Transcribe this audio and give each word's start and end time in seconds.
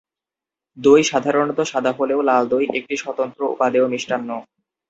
দই 0.77 1.01
সাধারণত 1.03 1.59
সাদা 1.71 1.91
হলেও 1.97 2.19
লাল 2.21 2.43
দই 2.51 2.65
একটি 2.79 2.95
স্বতন্ত্র 2.97 3.41
উপাদেয় 3.53 3.87
মিষ্টান্ন। 3.87 4.29